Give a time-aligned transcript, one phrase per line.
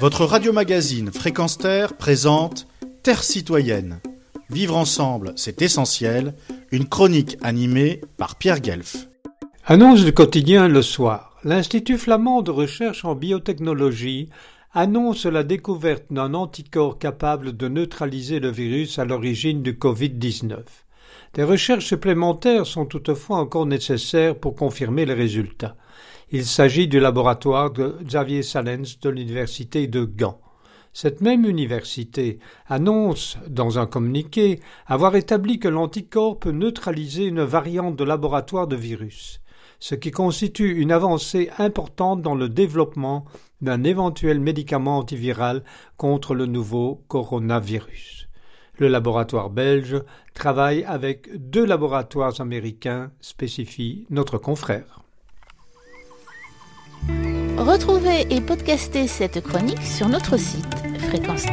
[0.00, 2.66] Votre radio-magazine Fréquence Terre présente
[3.02, 4.00] Terre citoyenne.
[4.50, 6.34] Vivre ensemble, c'est essentiel.
[6.72, 9.08] Une chronique animée par Pierre Guelf.
[9.64, 11.36] Annonce du quotidien le soir.
[11.44, 14.28] L'Institut flamand de recherche en biotechnologie
[14.72, 20.58] annonce la découverte d'un anticorps capable de neutraliser le virus à l'origine du Covid-19.
[21.34, 25.74] Des recherches supplémentaires sont toutefois encore nécessaires pour confirmer les résultats.
[26.30, 30.38] Il s'agit du laboratoire de Xavier Salens de l'université de Gand.
[30.92, 37.96] Cette même université annonce, dans un communiqué, avoir établi que l'anticorps peut neutraliser une variante
[37.96, 39.40] de laboratoire de virus,
[39.80, 43.24] ce qui constitue une avancée importante dans le développement
[43.60, 45.64] d'un éventuel médicament antiviral
[45.96, 48.28] contre le nouveau coronavirus.
[48.78, 50.02] Le laboratoire belge
[50.34, 55.00] travaille avec deux laboratoires américains, spécifie notre confrère.
[57.56, 61.46] Retrouvez et podcastez cette chronique sur notre site fréquence